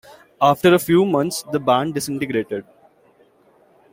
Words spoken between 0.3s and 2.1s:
After a few months the band